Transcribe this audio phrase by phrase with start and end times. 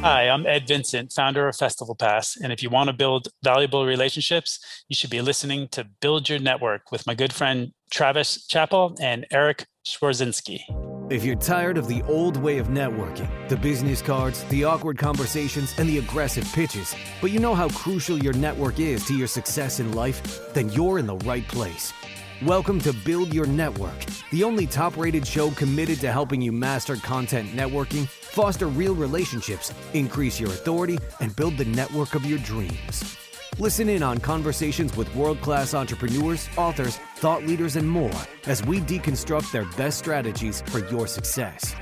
[0.00, 2.36] Hi, I'm Ed Vincent, founder of Festival Pass.
[2.36, 6.38] And if you want to build valuable relationships, you should be listening to Build Your
[6.38, 10.60] Network with my good friend Travis Chappell and Eric Schwarzinski.
[11.10, 15.74] If you're tired of the old way of networking, the business cards, the awkward conversations,
[15.78, 19.80] and the aggressive pitches, but you know how crucial your network is to your success
[19.80, 21.92] in life, then you're in the right place.
[22.42, 23.98] Welcome to Build Your Network,
[24.30, 29.74] the only top rated show committed to helping you master content networking, foster real relationships,
[29.94, 33.16] increase your authority, and build the network of your dreams.
[33.58, 38.78] Listen in on conversations with world class entrepreneurs, authors, thought leaders, and more as we
[38.78, 41.74] deconstruct their best strategies for your success.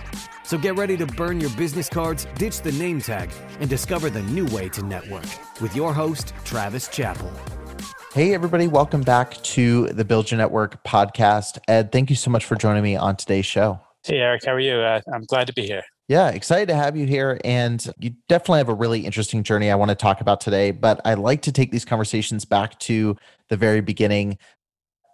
[0.44, 3.30] So get ready to burn your business cards, ditch the name tag,
[3.60, 5.26] and discover the new way to network
[5.60, 7.32] with your host, Travis Chappell.
[8.14, 11.58] Hey, everybody, welcome back to the Build Your Network podcast.
[11.68, 13.78] Ed, thank you so much for joining me on today's show.
[14.04, 14.76] Hey, Eric, how are you?
[14.76, 15.82] Uh, I'm glad to be here.
[16.08, 17.40] Yeah, excited to have you here.
[17.44, 20.70] And you definitely have a really interesting journey I want to talk about today.
[20.70, 23.16] But I like to take these conversations back to
[23.48, 24.38] the very beginning.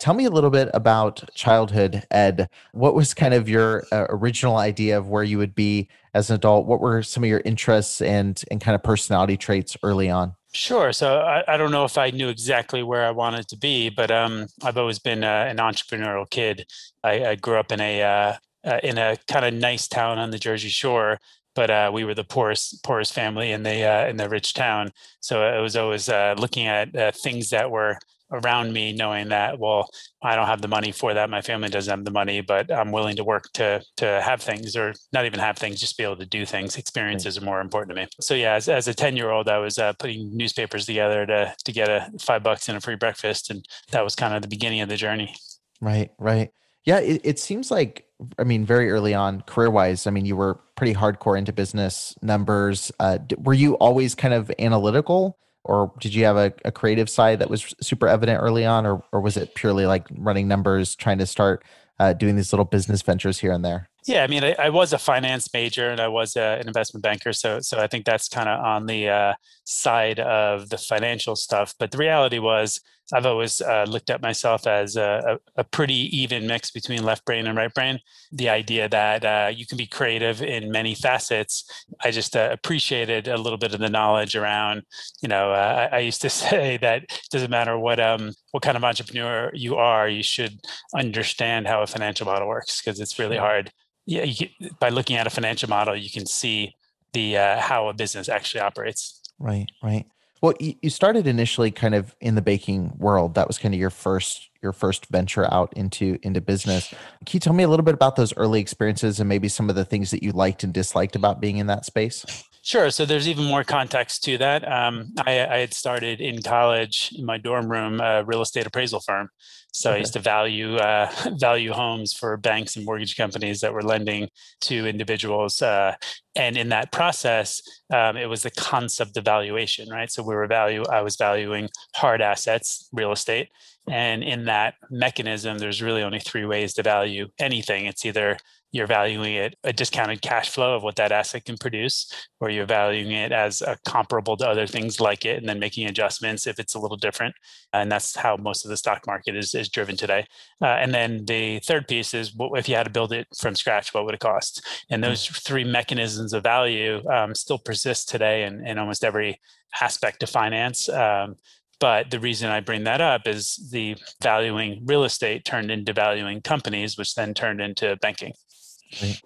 [0.01, 2.49] Tell me a little bit about childhood, Ed.
[2.73, 6.35] What was kind of your uh, original idea of where you would be as an
[6.35, 6.67] adult?
[6.67, 10.35] What were some of your interests and, and kind of personality traits early on?
[10.53, 10.93] Sure.
[10.93, 14.11] So I, I, don't know if I knew exactly where I wanted to be, but
[14.11, 16.67] um, I've always been uh, an entrepreneurial kid.
[17.03, 20.31] I, I, grew up in a uh, uh, in a kind of nice town on
[20.31, 21.19] the Jersey Shore,
[21.55, 24.93] but uh, we were the poorest poorest family in the uh, in the rich town.
[25.21, 27.99] So it was always uh, looking at things that were
[28.33, 29.89] around me knowing that well
[30.23, 32.91] i don't have the money for that my family doesn't have the money but i'm
[32.91, 36.17] willing to work to to have things or not even have things just be able
[36.17, 36.77] to do things.
[36.77, 38.09] Experiences are more important to me.
[38.21, 41.55] So yeah as, as a 10 year old i was uh, putting newspapers together to
[41.65, 44.49] to get a five bucks and a free breakfast and that was kind of the
[44.49, 45.35] beginning of the journey.
[45.81, 46.51] Right right.
[46.85, 48.07] Yeah it, it seems like
[48.39, 52.13] i mean very early on career wise i mean you were pretty hardcore into business
[52.23, 52.91] numbers.
[52.99, 57.39] Uh, were you always kind of analytical or did you have a, a creative side
[57.39, 61.19] that was super evident early on or, or was it purely like running numbers trying
[61.19, 61.65] to start
[62.01, 64.93] uh, doing these little business ventures here and there yeah i mean i, I was
[64.93, 68.29] a finance major and i was a, an investment banker so so i think that's
[68.29, 72.81] kind of on the uh, side of the financial stuff but the reality was
[73.13, 77.47] I've always uh, looked at myself as a, a, pretty even mix between left brain
[77.47, 77.99] and right brain.
[78.31, 81.65] The idea that uh, you can be creative in many facets.
[82.03, 84.83] I just uh, appreciated a little bit of the knowledge around.
[85.21, 88.63] You know, uh, I, I, used to say that it doesn't matter what um what
[88.63, 90.59] kind of entrepreneur you are, you should
[90.95, 93.73] understand how a financial model works because it's really hard.
[94.07, 94.49] Yeah, can,
[94.81, 96.75] by looking at a financial model, you can see
[97.13, 99.21] the uh, how a business actually operates.
[99.39, 100.07] Right, right.
[100.41, 103.35] Well, you started initially kind of in the baking world.
[103.37, 106.89] That was kind of your first your first venture out into into business.
[106.89, 106.99] Can
[107.35, 109.85] you tell me a little bit about those early experiences and maybe some of the
[109.85, 112.25] things that you liked and disliked about being in that space?
[112.65, 112.91] Sure.
[112.91, 114.71] So there's even more context to that.
[114.71, 119.01] Um, I, I, had started in college in my dorm room a real estate appraisal
[119.01, 119.31] firm.
[119.73, 119.97] So okay.
[119.97, 121.11] I used to value uh,
[121.41, 124.29] value homes for banks and mortgage companies that were lending
[124.63, 125.61] to individuals.
[125.61, 125.97] Uh,
[126.37, 127.61] and in that process,
[127.93, 130.11] um, it was the concept of valuation, right?
[130.11, 130.85] So we were value.
[130.89, 133.49] I was valuing hard assets, real estate,
[133.89, 137.87] and in that mechanism, there's really only three ways to value anything.
[137.87, 138.37] It's either
[138.73, 142.11] you're valuing it a discounted cash flow of what that asset can produce,
[142.41, 145.87] or you're valuing it as a comparable to other things like it, and then making
[145.87, 147.35] adjustments if it's a little different.
[147.75, 150.27] And that's how most of the stock market is, is driven today.
[150.61, 153.55] Uh, and then the third piece is what, if you had to build it from
[153.55, 154.67] scratch, what would it cost?
[154.91, 155.11] And hmm.
[155.11, 159.39] those three mechanisms of value um, still persist today in, in almost every
[159.81, 160.89] aspect of finance.
[160.89, 161.37] Um,
[161.79, 166.41] but the reason I bring that up is the valuing real estate turned into valuing
[166.41, 168.33] companies, which then turned into banking.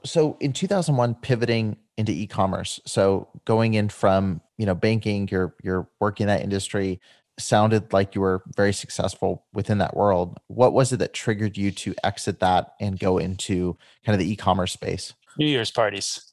[0.04, 2.80] So in 2001, pivoting into e-commerce.
[2.86, 7.00] So going in from you know banking, you're you're working that industry.
[7.38, 10.38] Sounded like you were very successful within that world.
[10.46, 13.76] What was it that triggered you to exit that and go into
[14.06, 15.12] kind of the e-commerce space?
[15.38, 16.25] New Year's parties.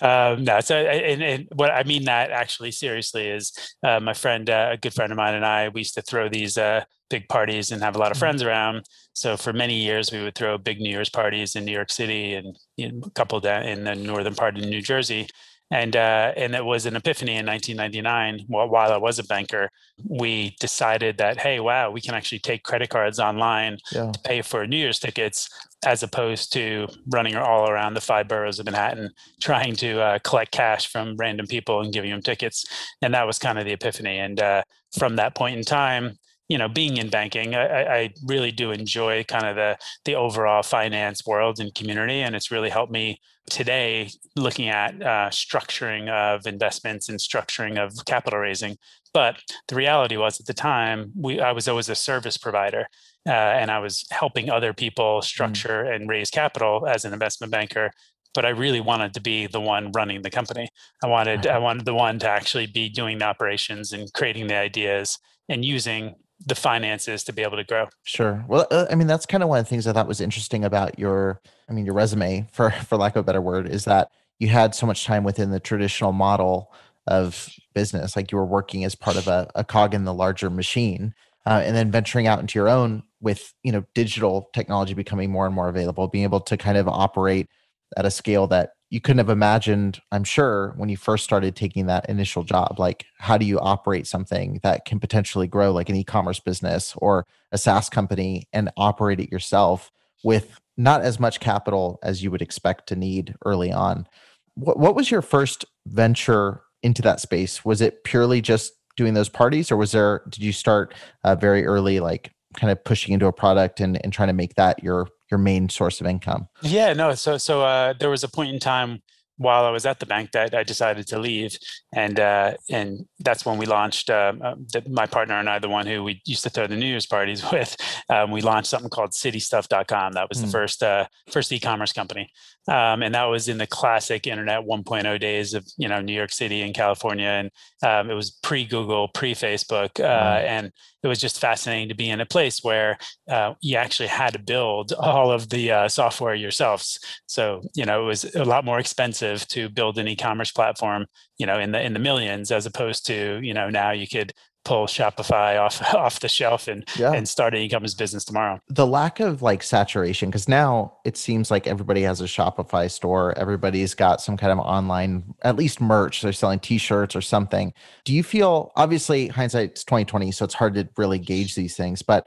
[0.00, 4.48] Um, no, so and, and, what I mean that actually seriously is uh, my friend,
[4.50, 7.28] uh, a good friend of mine, and I, we used to throw these uh, big
[7.28, 8.20] parties and have a lot of mm-hmm.
[8.20, 8.84] friends around.
[9.14, 12.34] So for many years, we would throw big New Year's parties in New York City
[12.34, 15.28] and you know, a couple down in the northern part of New Jersey
[15.70, 19.70] and uh, and it was an epiphany in 1999 while I was a banker.
[20.08, 24.12] We decided that hey, wow, we can actually take credit cards online yeah.
[24.12, 25.48] to pay for New Year's tickets,
[25.84, 29.10] as opposed to running all around the five boroughs of Manhattan
[29.40, 32.64] trying to uh, collect cash from random people and giving them tickets.
[33.02, 34.18] And that was kind of the epiphany.
[34.18, 34.62] And uh,
[34.96, 36.18] from that point in time,
[36.48, 40.62] you know, being in banking, I, I, really do enjoy kind of the the overall
[40.62, 43.20] finance world and community, and it's really helped me
[43.50, 48.76] today looking at uh, structuring of investments and structuring of capital raising.
[49.14, 52.86] But the reality was at the time, we I was always a service provider,
[53.26, 55.24] uh, and I was helping other people mm.
[55.24, 55.94] structure mm.
[55.94, 57.92] and raise capital as an investment banker.
[58.34, 60.68] But I really wanted to be the one running the company.
[61.02, 64.56] I wanted I wanted the one to actually be doing the operations and creating the
[64.56, 65.18] ideas
[65.48, 67.86] and using the finances to be able to grow.
[68.04, 68.44] Sure.
[68.48, 70.64] Well, uh, I mean, that's kind of one of the things I thought was interesting
[70.64, 74.10] about your, I mean, your resume, for for lack of a better word, is that
[74.38, 76.72] you had so much time within the traditional model
[77.06, 80.50] of business, like you were working as part of a, a cog in the larger
[80.50, 81.14] machine,
[81.46, 85.46] uh, and then venturing out into your own with you know digital technology becoming more
[85.46, 87.48] and more available, being able to kind of operate
[87.96, 91.86] at a scale that you couldn't have imagined, I'm sure, when you first started taking
[91.86, 92.78] that initial job.
[92.78, 96.94] Like, how do you operate something that can potentially grow like an e commerce business
[96.98, 99.90] or a SaaS company and operate it yourself
[100.22, 104.06] with not as much capital as you would expect to need early on?
[104.54, 107.64] What, what was your first venture into that space?
[107.64, 110.94] Was it purely just doing those parties, or was there, did you start
[111.24, 114.54] uh, very early, like kind of pushing into a product and, and trying to make
[114.54, 116.48] that your your main source of income?
[116.62, 117.14] Yeah, no.
[117.14, 119.02] So so uh, there was a point in time
[119.38, 121.58] while I was at the bank that I decided to leave,
[121.94, 124.08] and uh, and that's when we launched.
[124.08, 126.76] Um, uh, the, my partner and I, the one who we used to throw the
[126.76, 127.76] New Year's parties with,
[128.08, 130.12] um, we launched something called CityStuff.com.
[130.12, 130.42] That was mm.
[130.42, 130.52] the hmm.
[130.52, 132.30] first uh, first e-commerce company,
[132.68, 136.32] um, and that was in the classic internet 1.0 days of you know New York
[136.32, 137.50] City and California, and
[137.82, 140.72] um, it was pre Google, pre Facebook, uh, and
[141.06, 142.98] it was just fascinating to be in a place where
[143.28, 146.98] uh, you actually had to build all of the uh, software yourselves.
[147.26, 151.06] So you know it was a lot more expensive to build an e-commerce platform,
[151.38, 154.32] you know, in the in the millions as opposed to you know now you could
[154.66, 157.12] pull Shopify off off the shelf and yeah.
[157.12, 158.60] and start an e-commerce business tomorrow.
[158.68, 163.38] The lack of like saturation because now it seems like everybody has a Shopify store.
[163.38, 166.20] Everybody's got some kind of online at least merch.
[166.20, 167.72] They're selling t-shirts or something.
[168.04, 172.26] Do you feel obviously hindsight's 2020 so it's hard to really gauge these things, but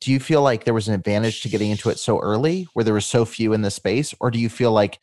[0.00, 2.82] do you feel like there was an advantage to getting into it so early where
[2.84, 4.98] there were so few in the space or do you feel like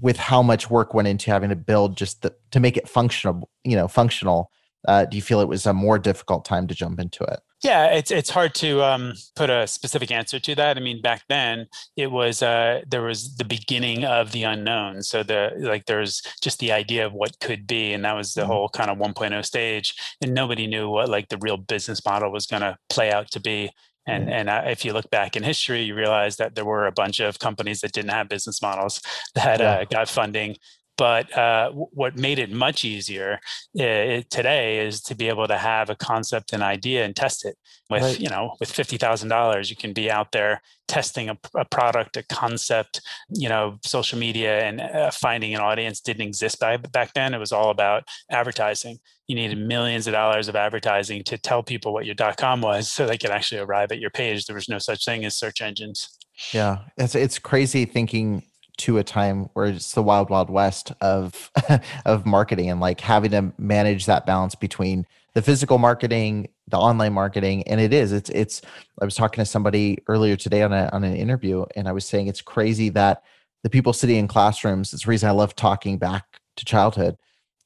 [0.00, 3.48] with how much work went into having to build just the, to make it functional,
[3.62, 4.50] you know, functional
[4.86, 7.40] uh, do you feel it was a more difficult time to jump into it?
[7.62, 10.76] Yeah, it's it's hard to um, put a specific answer to that.
[10.76, 15.02] I mean, back then it was uh, there was the beginning of the unknown.
[15.02, 18.42] So the like there's just the idea of what could be, and that was the
[18.42, 18.50] mm-hmm.
[18.50, 22.46] whole kind of 1.0 stage, and nobody knew what like the real business model was
[22.46, 23.70] going to play out to be.
[24.06, 26.92] And and uh, if you look back in history, you realize that there were a
[26.92, 29.00] bunch of companies that didn't have business models
[29.34, 29.72] that yeah.
[29.72, 30.56] uh, got funding
[30.96, 33.40] But uh, what made it much easier
[33.78, 37.56] uh, today is to be able to have a concept and idea and test it.
[37.90, 38.20] With right.
[38.20, 42.16] you know, with fifty thousand dollars, you can be out there testing a, a, product,
[42.16, 43.02] a concept.
[43.28, 47.34] You know, social media and uh, finding an audience didn't exist back back then.
[47.34, 49.00] It was all about advertising.
[49.26, 53.06] You needed millions of dollars of advertising to tell people what your .com was, so
[53.06, 54.46] they could actually arrive at your page.
[54.46, 56.16] There was no such thing as search engines.
[56.52, 58.44] Yeah, it's it's crazy thinking
[58.76, 61.50] to a time where it's the wild wild west of
[62.04, 67.12] of marketing and like having to manage that balance between the physical marketing the online
[67.12, 68.62] marketing and it is it's it's
[69.00, 72.04] i was talking to somebody earlier today on a on an interview and i was
[72.04, 73.22] saying it's crazy that
[73.62, 76.24] the people sitting in classrooms it's the reason i love talking back
[76.56, 77.16] to childhood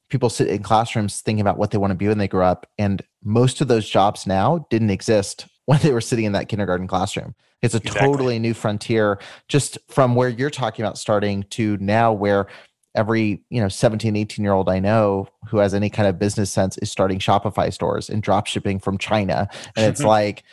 [0.09, 2.67] people sit in classrooms thinking about what they want to be when they grow up
[2.77, 6.87] and most of those jobs now didn't exist when they were sitting in that kindergarten
[6.87, 8.07] classroom it's a exactly.
[8.07, 12.47] totally new frontier just from where you're talking about starting to now where
[12.95, 16.51] every, you know, 17, 18 year old I know who has any kind of business
[16.51, 19.47] sense is starting Shopify stores and drop shipping from China.
[19.75, 20.43] And it's like,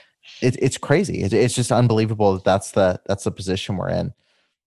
[0.43, 1.23] it, it's crazy.
[1.23, 4.13] It, it's just unbelievable that that's the, that's the position we're in.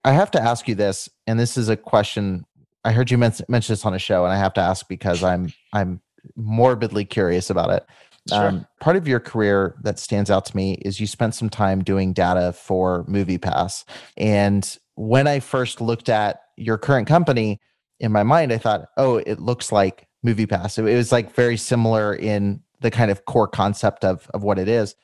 [0.03, 2.45] I have to ask you this, and this is a question
[2.83, 5.23] I heard you mention, mention this on a show, and I have to ask because
[5.23, 6.01] I'm I'm
[6.35, 7.85] morbidly curious about it.
[8.27, 8.47] Sure.
[8.47, 11.83] Um, part of your career that stands out to me is you spent some time
[11.83, 13.85] doing data for MoviePass.
[14.17, 17.59] And when I first looked at your current company,
[17.99, 20.77] in my mind, I thought, oh, it looks like MoviePass.
[20.77, 24.67] It was like very similar in the kind of core concept of of what it
[24.67, 24.95] is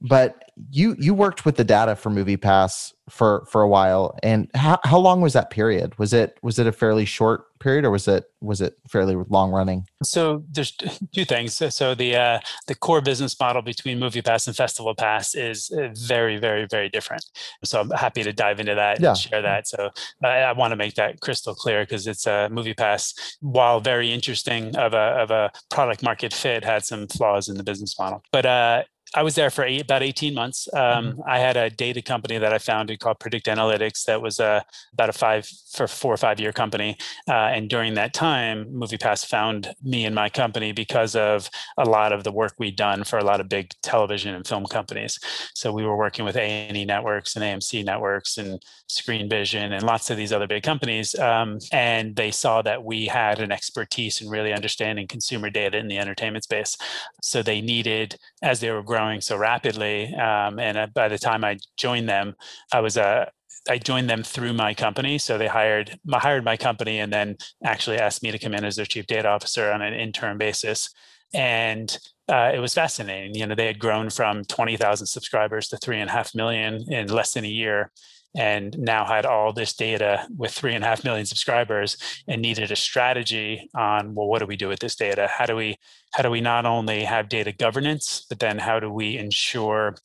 [0.00, 4.18] but you you worked with the data for MoviePass for for a while.
[4.22, 5.96] And how, how long was that period?
[5.98, 9.52] Was it was it a fairly short period or was it was it fairly long
[9.52, 9.86] running?
[10.02, 10.72] So there's
[11.14, 11.54] two things.
[11.74, 16.36] So the uh, the core business model between MoviePass and festival pass is uh, very
[16.36, 17.24] very very different.
[17.64, 19.10] So i'm happy to dive into that yeah.
[19.10, 19.68] and share that.
[19.68, 19.90] So
[20.22, 24.74] i, I want to make that crystal clear because it's a MoviePass while very interesting
[24.76, 28.22] of a of a product market fit had some flaws in the business model.
[28.32, 28.82] But uh
[29.14, 30.68] I was there for eight, about 18 months.
[30.72, 31.20] Um, mm-hmm.
[31.26, 34.60] I had a data company that I founded called Predict Analytics that was uh,
[34.92, 36.96] about a five for four or five year company.
[37.28, 41.48] Uh, and during that time, MoviePass found me and my company because of
[41.78, 44.66] a lot of the work we'd done for a lot of big television and film
[44.66, 45.18] companies.
[45.54, 50.10] So we were working with A&E networks and AMC networks and Screen Vision and lots
[50.10, 51.14] of these other big companies.
[51.14, 55.88] Um, and they saw that we had an expertise in really understanding consumer data in
[55.88, 56.76] the entertainment space.
[57.22, 60.14] So they needed, as they were growing, growing so rapidly.
[60.14, 62.34] Um, and uh, by the time I joined them,
[62.72, 63.24] I was a uh,
[63.68, 65.18] I joined them through my company.
[65.18, 68.76] So they hired hired my company and then actually asked me to come in as
[68.76, 70.88] their chief data officer on an interim basis.
[71.34, 71.98] And
[72.28, 73.34] uh, it was fascinating.
[73.34, 77.08] You know, they had grown from 20,000 subscribers to three and a half million in
[77.08, 77.90] less than a year
[78.36, 81.96] and now had all this data with three and a half million subscribers
[82.28, 85.28] and needed a strategy on well what do we do with this data?
[85.32, 85.78] How do we
[86.12, 89.96] how do we not only have data governance but then how do we ensure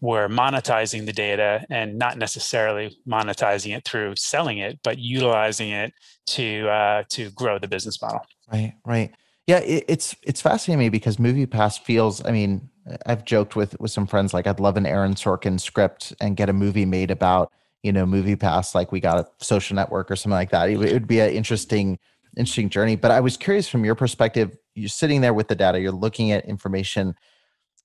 [0.00, 5.92] we're monetizing the data and not necessarily monetizing it through selling it but utilizing it
[6.26, 8.20] to uh, to grow the business model?
[8.52, 9.12] Right right.
[9.46, 12.70] Yeah it, it's it's fascinating me because MoviePass feels i mean
[13.06, 16.48] i've joked with with some friends like i'd love an aaron sorkin script and get
[16.48, 17.52] a movie made about
[17.82, 20.70] you know MoviePass like we got a social network or something like that.
[20.70, 21.98] It, would be an interesting
[22.36, 22.96] interesting journey.
[22.96, 26.32] But i was curious from your perspective you're sitting there with the data you're looking
[26.32, 27.14] at information.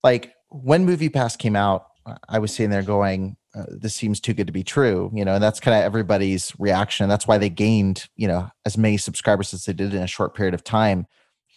[0.03, 1.87] Like when MoviePass came out
[2.29, 5.33] i was sitting there going uh, this seems too good to be true you know
[5.33, 7.09] and that's kind of everybody's reaction.
[7.09, 10.35] That's why they gained you know as many subscribers as they did in a short
[10.35, 11.07] period of time.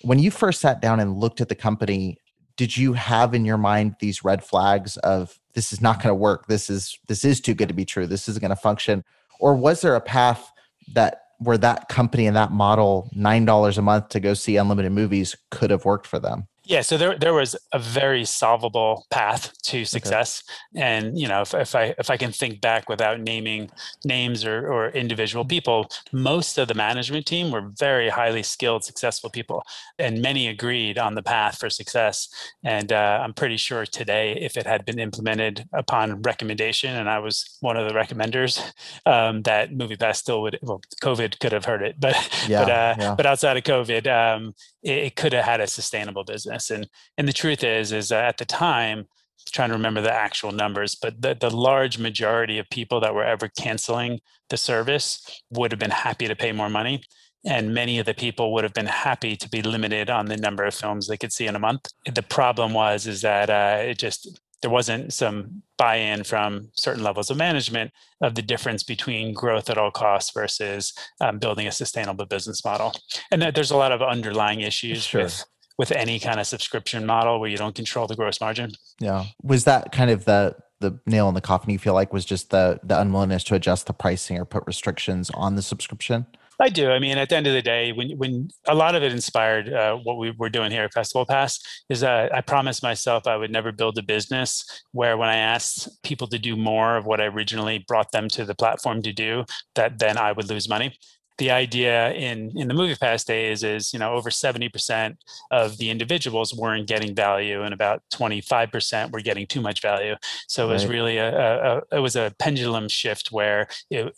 [0.02, 2.18] When you first sat down and looked at the company
[2.59, 6.14] did you have in your mind these red flags of this is not going to
[6.14, 6.46] work.
[6.46, 8.06] This is this is too good to be true.
[8.06, 9.04] This isn't going to function.
[9.40, 10.52] Or was there a path
[10.92, 14.92] that where that company and that model nine dollars a month to go see unlimited
[14.92, 19.56] movies could have worked for them yeah, so there there was a very solvable path
[19.62, 20.42] to success,
[20.76, 20.84] okay.
[20.84, 23.70] and you know if, if I if I can think back without naming
[24.04, 29.30] names or or individual people, most of the management team were very highly skilled, successful
[29.30, 29.64] people,
[29.98, 32.28] and many agreed on the path for success.
[32.62, 37.18] And uh, I'm pretty sure today, if it had been implemented upon recommendation, and I
[37.18, 38.62] was one of the recommenders,
[39.06, 40.58] um, that MoviePass still would.
[40.60, 42.14] Well, COVID could have hurt it, but
[42.46, 43.14] yeah, but uh, yeah.
[43.14, 46.70] but outside of COVID, um, it, it could have had a sustainable business.
[46.70, 49.06] And and the truth is, is at the time,
[49.52, 53.25] trying to remember the actual numbers, but the, the large majority of people that were
[53.25, 54.20] ever canceling
[54.50, 57.02] the service would have been happy to pay more money.
[57.47, 60.64] And many of the people would have been happy to be limited on the number
[60.64, 61.87] of films they could see in a month.
[62.12, 67.30] The problem was is that uh, it just there wasn't some buy-in from certain levels
[67.30, 72.26] of management of the difference between growth at all costs versus um, building a sustainable
[72.26, 72.92] business model.
[73.30, 75.22] And that there's a lot of underlying issues sure.
[75.22, 75.44] with
[75.78, 78.72] with any kind of subscription model where you don't control the gross margin.
[78.98, 79.26] Yeah.
[79.42, 82.50] Was that kind of the the nail in the coffin you feel like was just
[82.50, 86.26] the the unwillingness to adjust the pricing or put restrictions on the subscription
[86.60, 86.90] I do.
[86.90, 89.72] I mean, at the end of the day, when when a lot of it inspired
[89.72, 93.36] uh, what we were doing here at Festival Pass is uh, I promised myself I
[93.36, 97.20] would never build a business where when I asked people to do more of what
[97.20, 99.44] I originally brought them to the platform to do,
[99.76, 100.98] that then I would lose money
[101.38, 105.16] the idea in in the movie pass days is you know over 70%
[105.50, 110.16] of the individuals weren't getting value and about 25% were getting too much value
[110.48, 110.92] so it was right.
[110.92, 114.12] really a, a, a, it was a pendulum shift where it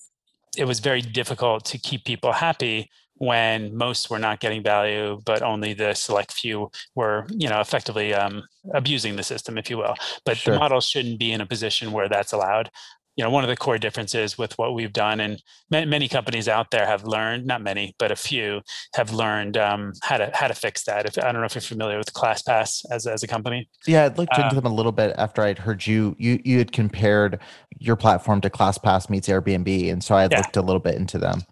[0.56, 5.42] it was very difficult to keep people happy when most were not getting value, but
[5.42, 8.42] only the select few were, you know, effectively um,
[8.72, 9.94] abusing the system, if you will.
[10.24, 10.54] But sure.
[10.54, 12.70] the model shouldn't be in a position where that's allowed
[13.16, 16.70] you know one of the core differences with what we've done and many companies out
[16.70, 18.60] there have learned not many but a few
[18.94, 21.06] have learned um, how to how to fix that.
[21.06, 23.68] If i don't know if you're familiar with classpass as, as a company.
[23.86, 26.58] Yeah i looked into uh, them a little bit after i'd heard you you you
[26.58, 27.38] had compared
[27.78, 30.38] your platform to classpass meets airbnb and so i yeah.
[30.38, 31.42] looked a little bit into them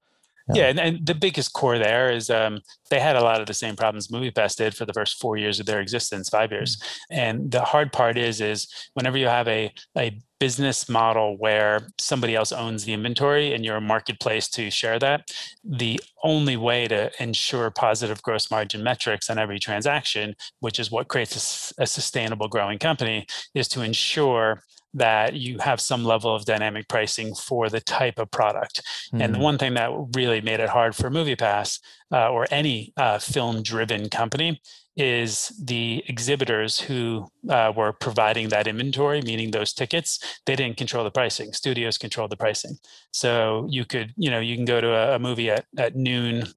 [0.54, 3.46] yeah, yeah and, and, the biggest core there is um, they had a lot of
[3.46, 6.76] the same problems MoviePass did for the first four years of their existence, five years.
[6.76, 7.20] Mm-hmm.
[7.20, 12.34] And the hard part is, is whenever you have a a business model where somebody
[12.36, 15.30] else owns the inventory and you're a marketplace to share that,
[15.64, 21.08] the only way to ensure positive gross margin metrics on every transaction, which is what
[21.08, 24.62] creates a, a sustainable growing company, is to ensure
[24.94, 28.82] that you have some level of dynamic pricing for the type of product.
[29.12, 29.22] Mm-hmm.
[29.22, 29.44] And the hmm.
[29.44, 31.80] one thing that really made it hard for MoviePass
[32.12, 34.60] uh, or any uh, film driven company
[34.96, 41.04] is the exhibitors who uh, were providing that inventory, meaning those tickets, they didn't control
[41.04, 41.52] the pricing.
[41.52, 42.76] Studios control the pricing.
[43.12, 46.48] So you could, you know, you can go to a, a movie at, at noon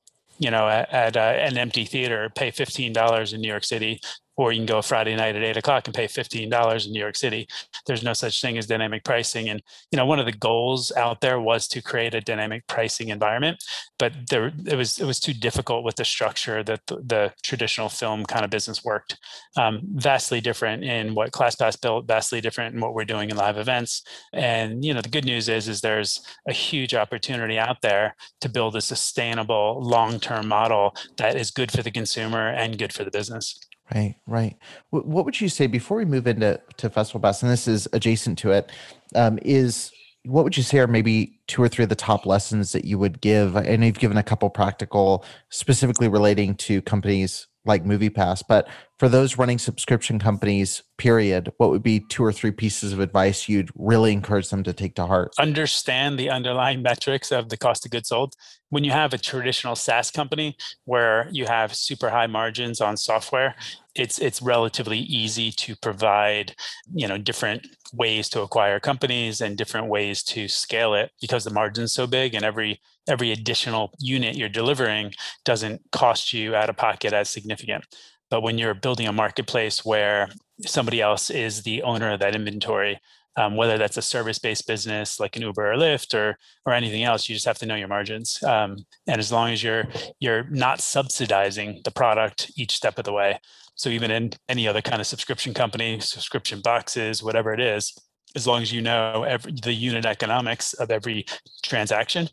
[0.41, 4.01] you know, at, at uh, an empty theater, pay $15 in New York City,
[4.41, 6.99] or you can go Friday night at eight o'clock and pay fifteen dollars in New
[6.99, 7.47] York City.
[7.85, 11.21] There's no such thing as dynamic pricing, and you know one of the goals out
[11.21, 13.63] there was to create a dynamic pricing environment,
[13.99, 17.87] but there it was it was too difficult with the structure that the, the traditional
[17.87, 19.19] film kind of business worked.
[19.57, 23.57] Um, vastly different in what ClassPass built, vastly different in what we're doing in live
[23.59, 24.03] events.
[24.33, 28.49] And you know the good news is is there's a huge opportunity out there to
[28.49, 33.03] build a sustainable long term model that is good for the consumer and good for
[33.03, 33.59] the business.
[33.93, 34.55] Right, right.
[34.91, 38.37] What would you say before we move into to Festival Pass, and this is adjacent
[38.39, 38.71] to it,
[39.15, 39.91] um, is
[40.23, 42.97] what would you say are maybe two or three of the top lessons that you
[42.97, 43.55] would give?
[43.55, 49.37] Know you've given a couple practical, specifically relating to companies like MoviePass, but for those
[49.37, 54.11] running subscription companies, period, what would be two or three pieces of advice you'd really
[54.11, 55.33] encourage them to take to heart?
[55.39, 58.35] Understand the underlying metrics of the cost of goods sold.
[58.69, 63.55] When you have a traditional SaaS company where you have super high margins on software,
[63.95, 66.55] it's it's relatively easy to provide,
[66.93, 71.51] you know, different ways to acquire companies and different ways to scale it because the
[71.51, 72.79] margin's so big and every
[73.11, 77.83] every additional unit you're delivering doesn't cost you out of pocket as significant.
[78.29, 80.29] But when you're building a marketplace where
[80.65, 82.99] somebody else is the owner of that inventory,
[83.35, 87.27] um, whether that's a service-based business like an Uber or Lyft or or anything else,
[87.27, 88.41] you just have to know your margins.
[88.43, 89.85] Um, and as long as you're
[90.19, 93.39] you're not subsidizing the product each step of the way,
[93.75, 97.93] so even in any other kind of subscription company, subscription boxes, whatever it is,
[98.35, 101.25] as long as you know every, the unit economics of every
[101.63, 102.27] transaction,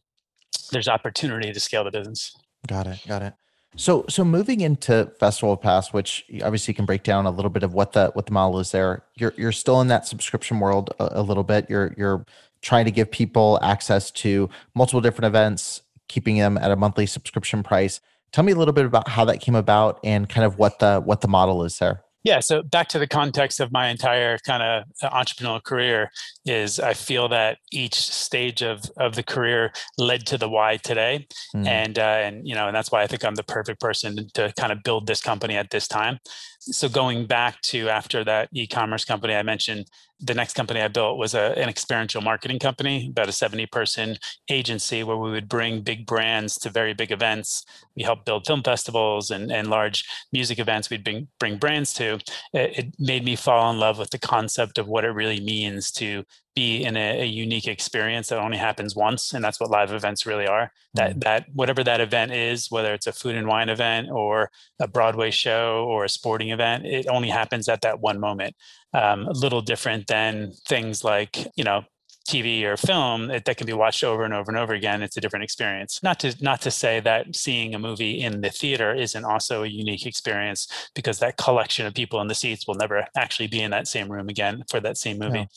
[0.71, 2.37] there's opportunity to scale the business.
[2.67, 3.01] Got it.
[3.07, 3.35] Got it.
[3.77, 7.63] So so moving into Festival Pass, which obviously you can break down a little bit
[7.63, 9.05] of what the what the model is there.
[9.15, 11.69] You're you're still in that subscription world a, a little bit.
[11.69, 12.25] You're you're
[12.63, 17.63] trying to give people access to multiple different events, keeping them at a monthly subscription
[17.63, 18.01] price.
[18.33, 21.01] Tell me a little bit about how that came about and kind of what the
[21.01, 22.03] what the model is there.
[22.24, 26.11] Yeah, so back to the context of my entire kind of uh, entrepreneurial career
[26.44, 31.26] is I feel that each stage of of the career led to the why today,
[31.54, 31.66] mm.
[31.66, 34.52] and uh, and you know, and that's why I think I'm the perfect person to
[34.59, 36.18] kind of build this company at this time.
[36.61, 39.87] So going back to after that e-commerce company I mentioned,
[40.21, 44.16] the next company I built was a, an experiential marketing company, about a 70 person
[44.51, 47.64] agency where we would bring big brands to very big events.
[47.97, 52.14] We helped build film festivals and, and large music events we'd bring, bring brands to.
[52.53, 55.92] It, it made me fall in love with the concept of what it really means
[55.92, 59.93] to be in a, a, unique experience that only happens once and that's what live
[59.93, 61.21] events really are that mm-hmm.
[61.21, 65.31] that whatever that event is whether it's a food and wine event or a broadway
[65.31, 68.55] show or a sporting event it only happens at that one moment
[68.95, 71.85] um, a little different than things like you know
[72.29, 75.03] TV or film that can be watched over and over and over again.
[75.03, 76.01] It's a different experience.
[76.03, 79.67] Not to not to say that seeing a movie in the theater isn't also a
[79.67, 83.71] unique experience because that collection of people in the seats will never actually be in
[83.71, 85.49] that same room again for that same movie.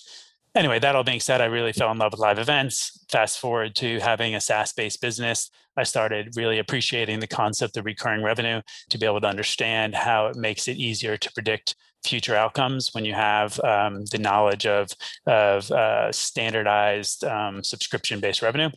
[0.53, 3.05] Anyway, that all being said, I really fell in love with live events.
[3.09, 5.49] Fast forward to having a SaaS based business.
[5.77, 10.27] I started really appreciating the concept of recurring revenue to be able to understand how
[10.27, 14.89] it makes it easier to predict future outcomes when you have um, the knowledge of,
[15.25, 18.69] of uh, standardized um, subscription based revenue.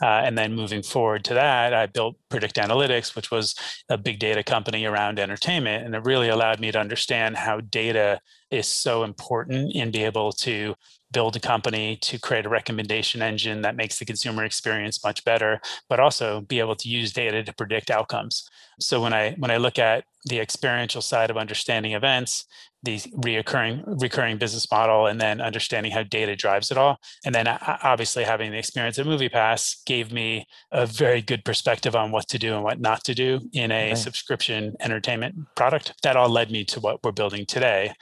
[0.00, 3.56] Uh, and then moving forward to that, I built Predict Analytics, which was
[3.88, 5.84] a big data company around entertainment.
[5.84, 10.30] And it really allowed me to understand how data is so important in being able
[10.32, 10.76] to
[11.12, 15.60] build a company to create a recommendation engine that makes the consumer experience much better
[15.88, 18.48] but also be able to use data to predict outcomes
[18.80, 22.44] so when i when i look at the experiential side of understanding events
[22.82, 27.48] the reoccurring recurring business model and then understanding how data drives it all and then
[27.48, 32.38] obviously having the experience at moviepass gave me a very good perspective on what to
[32.38, 33.98] do and what not to do in a right.
[33.98, 37.92] subscription entertainment product that all led me to what we're building today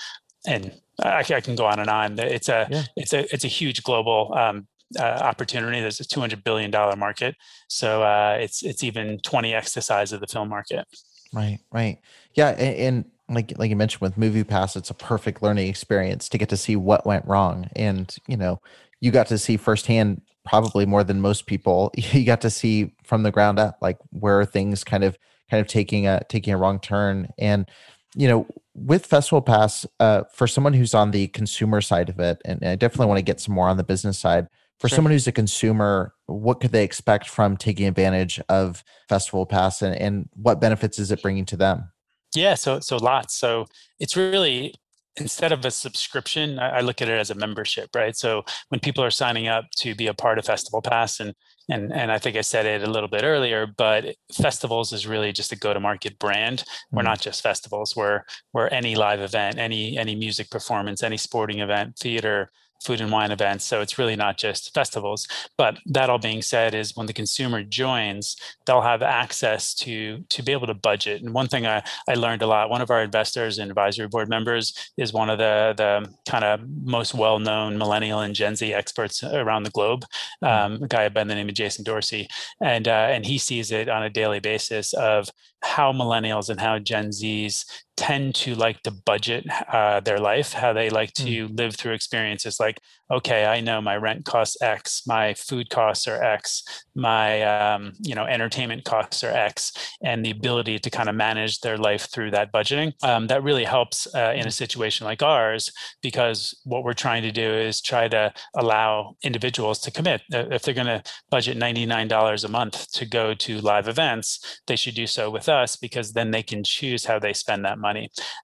[0.46, 2.18] and I, I can go on and on.
[2.18, 2.84] It's a yeah.
[2.96, 4.66] it's a it's a huge global um,
[4.98, 5.80] uh, opportunity.
[5.80, 7.36] There's a 200 billion dollar market,
[7.68, 10.86] so uh, it's it's even 20x the size of the film market.
[11.32, 11.98] Right, right,
[12.34, 16.28] yeah, and, and like like you mentioned with Movie Pass, it's a perfect learning experience
[16.28, 18.60] to get to see what went wrong, and you know,
[19.00, 21.92] you got to see firsthand probably more than most people.
[21.96, 25.18] You got to see from the ground up, like where things kind of
[25.50, 27.68] kind of taking a taking a wrong turn, and
[28.14, 32.40] you know with Festival Pass, uh, for someone who's on the consumer side of it,
[32.44, 34.48] and I definitely want to get some more on the business side.
[34.78, 34.96] For sure.
[34.96, 39.96] someone who's a consumer, what could they expect from taking advantage of Festival Pass, and,
[39.96, 41.90] and what benefits is it bringing to them?
[42.34, 43.34] Yeah, so so lots.
[43.34, 43.66] So
[43.98, 44.74] it's really
[45.18, 48.16] instead of a subscription, I, look at it as a membership, right?
[48.16, 51.34] So when people are signing up to be a part of Festival Pass, and
[51.68, 55.32] and and I think I said it a little bit earlier, but festivals is really
[55.32, 56.64] just a go-to-market brand.
[56.92, 57.08] We're mm-hmm.
[57.08, 57.96] not just festivals.
[57.96, 62.50] We're we're any live event, any any music performance, any sporting event, theater,
[62.84, 63.64] food and wine events.
[63.64, 65.26] So it's really not just festivals.
[65.56, 70.42] But that all being said, is when the consumer joins, they'll have access to to
[70.42, 71.22] be able to budget.
[71.22, 74.28] And one thing I, I learned a lot, one of our investors and advisory board
[74.28, 79.22] members is one of the the kind of most well-known millennial and Gen Z experts
[79.24, 80.04] around the globe,
[80.40, 80.46] hmm.
[80.46, 82.28] um, a guy by the name of Jason Dorsey.
[82.60, 85.28] And uh, and he sees it on a daily basis of
[85.62, 87.64] how millennials and how Gen Zs
[87.96, 91.58] tend to like to budget uh, their life, how they like to mm.
[91.58, 92.80] live through experiences like
[93.10, 98.14] okay, I know my rent costs X, my food costs are X, my um, you
[98.14, 102.32] know entertainment costs are X, and the ability to kind of manage their life through
[102.32, 102.92] that budgeting.
[103.02, 105.70] Um, that really helps uh, in a situation like ours
[106.02, 110.22] because what we're trying to do is try to allow individuals to commit.
[110.30, 114.60] If they're going to budget ninety nine dollars a month to go to live events,
[114.66, 117.78] they should do so with us because then they can choose how they spend that
[117.78, 117.85] money.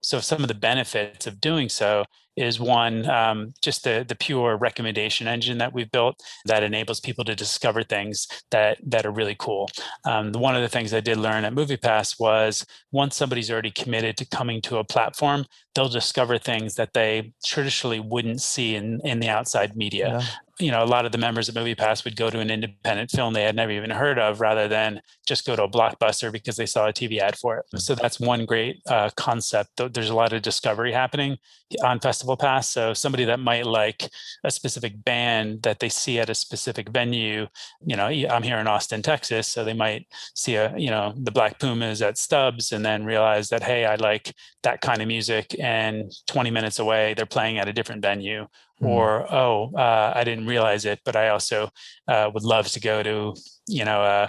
[0.02, 2.04] So some of the benefits of doing so
[2.36, 7.24] is one um, just the the pure recommendation engine that we've built that enables people
[7.24, 9.68] to discover things that that are really cool.
[10.04, 14.16] Um, one of the things I did learn at MoviePass was once somebody's already committed
[14.16, 19.20] to coming to a platform, they'll discover things that they traditionally wouldn't see in in
[19.20, 20.22] the outside media.
[20.62, 23.34] You know, a lot of the members of MoviePass would go to an independent film
[23.34, 26.66] they had never even heard of rather than just go to a blockbuster because they
[26.66, 27.80] saw a TV ad for it.
[27.80, 29.80] So that's one great uh, concept.
[29.92, 31.38] There's a lot of discovery happening
[31.82, 32.68] on Festival Pass.
[32.68, 34.08] So somebody that might like
[34.44, 37.46] a specific band that they see at a specific venue,
[37.84, 41.32] you know, I'm here in Austin, Texas, so they might see a, you know, the
[41.32, 45.56] Black Pumas at Stubbs and then realize that, hey, I like that kind of music
[45.58, 48.46] and 20 minutes away, they're playing at a different venue
[48.82, 48.88] mm.
[48.88, 51.68] or oh uh, i didn't realize it but i also
[52.08, 53.34] uh, would love to go to
[53.66, 54.28] you know uh,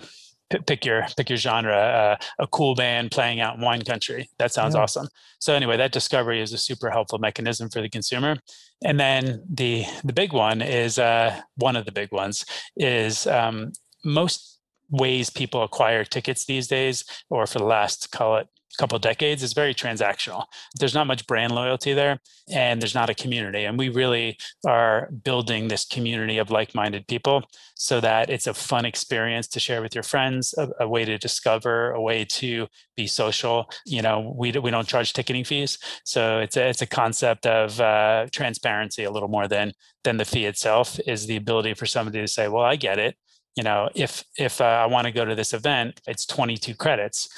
[0.68, 4.52] pick your pick your genre uh, a cool band playing out in wine country that
[4.52, 4.82] sounds yeah.
[4.82, 5.08] awesome
[5.40, 8.38] so anyway that discovery is a super helpful mechanism for the consumer
[8.84, 13.72] and then the the big one is uh, one of the big ones is um,
[14.04, 19.44] most ways people acquire tickets these days or for the last call it couple decades
[19.44, 20.46] is very transactional.
[20.80, 22.20] There's not much brand loyalty there,
[22.52, 23.66] and there's not a community.
[23.66, 27.44] And we really are building this community of like-minded people
[27.76, 31.18] so that it's a fun experience to share with your friends, a, a way to
[31.18, 33.70] discover, a way to be social.
[33.86, 37.80] You know, we we don't charge ticketing fees, so it's a, it's a concept of
[37.80, 41.00] uh, transparency a little more than than the fee itself.
[41.06, 43.16] Is the ability for somebody to say, "Well, I get it."
[43.56, 47.30] you know if if uh, i want to go to this event it's 22 credits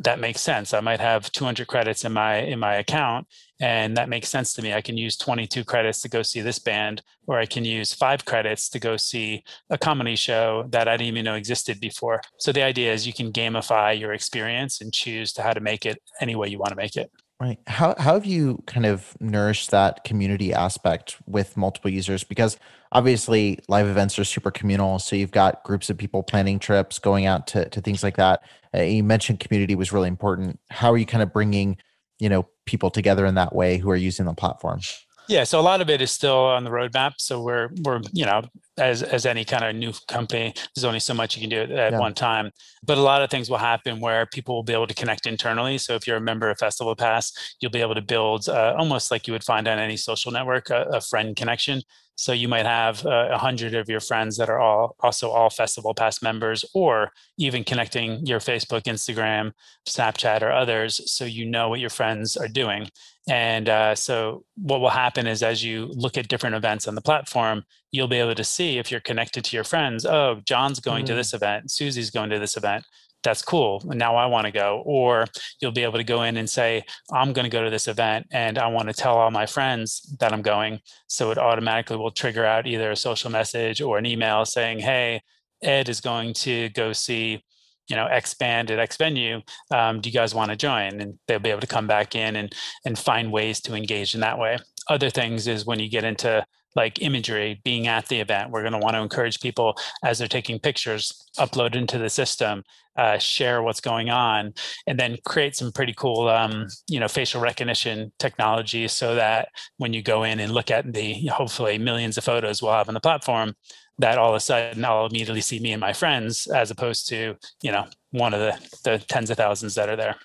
[0.00, 0.72] that makes sense.
[0.72, 3.26] I might have 200 credits in my in my account
[3.60, 4.72] and that makes sense to me.
[4.72, 8.24] I can use 22 credits to go see this band or i can use five
[8.24, 12.20] credits to go see a comedy show that i didn't even know existed before.
[12.38, 15.84] So the idea is you can gamify your experience and choose to how to make
[15.86, 17.10] it any way you want to make it
[17.40, 17.58] Right.
[17.66, 22.22] How how have you kind of nourished that community aspect with multiple users?
[22.22, 22.58] Because
[22.92, 24.98] obviously live events are super communal.
[24.98, 28.42] So you've got groups of people planning trips, going out to, to things like that.
[28.74, 30.60] Uh, you mentioned community was really important.
[30.70, 31.78] How are you kind of bringing,
[32.18, 34.80] you know, people together in that way who are using the platform?
[35.30, 37.12] Yeah, so a lot of it is still on the roadmap.
[37.18, 38.42] So we're we're you know
[38.78, 41.92] as as any kind of new company, there's only so much you can do at
[41.92, 41.98] yeah.
[42.00, 42.50] one time.
[42.84, 45.78] But a lot of things will happen where people will be able to connect internally.
[45.78, 49.12] So if you're a member of Festival Pass, you'll be able to build uh, almost
[49.12, 51.82] like you would find on any social network a, a friend connection.
[52.20, 55.30] So you might have uh, a uh, hundred of your friends that are all also
[55.30, 59.52] all Festival Pass members, or even connecting your Facebook, Instagram,
[59.88, 62.90] Snapchat, or others, so you know what your friends are doing.
[63.26, 67.00] And uh, so, what will happen is as you look at different events on the
[67.00, 70.04] platform, you'll be able to see if you're connected to your friends.
[70.04, 71.12] Oh, John's going mm-hmm.
[71.12, 72.84] to this event, Susie's going to this event.
[73.22, 73.82] That's cool.
[73.84, 74.82] Now I want to go.
[74.86, 75.26] Or
[75.60, 78.26] you'll be able to go in and say, I'm going to go to this event
[78.32, 80.80] and I want to tell all my friends that I'm going.
[81.06, 85.20] So it automatically will trigger out either a social message or an email saying, Hey,
[85.62, 87.42] Ed is going to go see
[87.90, 89.42] you know X band at X venue.
[89.70, 91.00] Um, do you guys want to join?
[91.00, 92.54] And they'll be able to come back in and
[92.86, 94.58] and find ways to engage in that way.
[94.88, 98.72] Other things is when you get into like imagery being at the event we're going
[98.72, 102.62] to want to encourage people as they're taking pictures upload into the system
[102.96, 104.52] uh, share what's going on
[104.86, 109.92] and then create some pretty cool um, you know facial recognition technology so that when
[109.92, 113.00] you go in and look at the hopefully millions of photos we'll have on the
[113.00, 113.54] platform
[114.00, 117.36] that all of a sudden I'll immediately see me and my friends as opposed to,
[117.62, 120.16] you know, one of the, the tens of thousands that are there.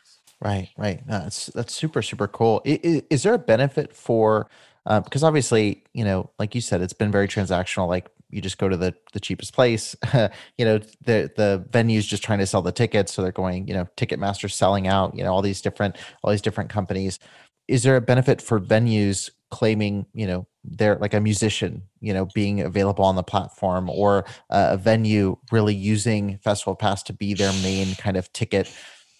[0.41, 1.05] Right, right.
[1.07, 2.61] No, that's that's super super cool.
[2.65, 4.49] Is, is there a benefit for
[4.85, 7.87] because obviously you know, like you said, it's been very transactional.
[7.87, 9.95] Like you just go to the the cheapest place.
[10.57, 13.67] you know, the the venue's just trying to sell the tickets, so they're going.
[13.67, 15.15] You know, Ticketmaster selling out.
[15.15, 17.19] You know, all these different all these different companies.
[17.67, 22.25] Is there a benefit for venues claiming you know they're like a musician you know
[22.33, 27.33] being available on the platform or uh, a venue really using festival pass to be
[27.33, 28.69] their main kind of ticket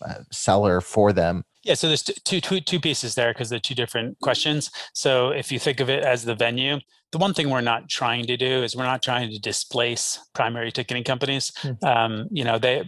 [0.06, 3.76] uh, seller for them yeah so there's two, two, two pieces there because they're two
[3.76, 4.72] different questions.
[4.94, 6.80] So if you think of it as the venue
[7.12, 10.70] the one thing we're not trying to do is we're not trying to displace primary
[10.70, 11.52] ticketing companies.
[11.62, 11.86] Mm-hmm.
[11.86, 12.84] um, you know they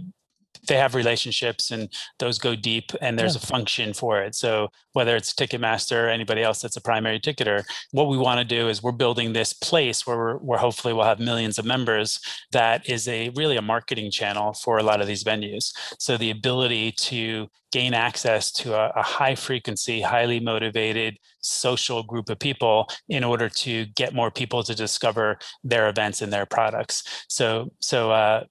[0.67, 3.41] they have relationships and those go deep and there's yeah.
[3.43, 4.35] a function for it.
[4.35, 8.45] So whether it's Ticketmaster or anybody else that's a primary ticketer, what we want to
[8.45, 12.19] do is we're building this place where we're, where hopefully we'll have millions of members
[12.51, 15.73] that is a really a marketing channel for a lot of these venues.
[15.99, 22.29] So the ability to gain access to a, a high frequency, highly motivated social group
[22.29, 27.25] of people in order to get more people to discover their events and their products.
[27.27, 28.45] So so uh,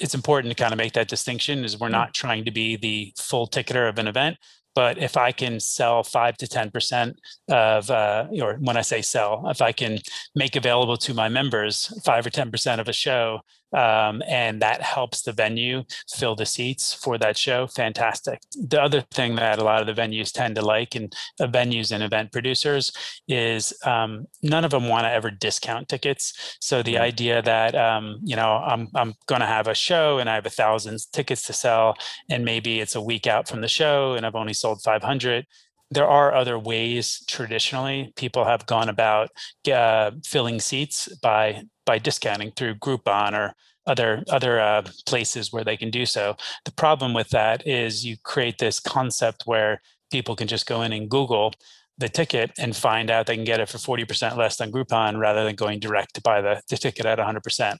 [0.00, 1.92] it's important to kind of make that distinction is we're mm.
[1.92, 4.36] not trying to be the full ticketer of an event
[4.74, 7.14] but if i can sell 5 to 10%
[7.48, 9.98] of uh, or when i say sell if i can
[10.34, 13.40] make available to my members 5 or 10% of a show
[13.72, 17.66] um, and that helps the venue fill the seats for that show.
[17.66, 18.40] Fantastic.
[18.56, 21.92] The other thing that a lot of the venues tend to like and uh, venues
[21.92, 22.92] and event producers
[23.28, 26.56] is um, none of them want to ever discount tickets.
[26.60, 30.28] So the idea that um, you know i'm, I'm going to have a show and
[30.28, 31.96] i have a thousand tickets to sell
[32.30, 35.46] and maybe it's a week out from the show and i've only sold 500
[35.90, 39.30] there are other ways traditionally people have gone about
[39.72, 43.54] uh, filling seats by by discounting through Groupon or
[43.86, 46.36] other other uh, places where they can do so.
[46.64, 50.92] The problem with that is you create this concept where people can just go in
[50.92, 51.52] and Google
[51.98, 55.44] the ticket and find out they can get it for 40% less than Groupon rather
[55.44, 57.76] than going direct to buy the, the ticket at 100%